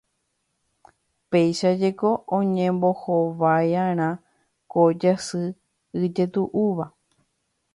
[1.29, 4.09] Péichajeko oñembohovaiva'erã
[4.71, 5.43] ko jasy
[6.05, 6.85] ijetu'úva.